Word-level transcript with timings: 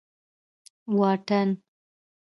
واټن 0.97 1.49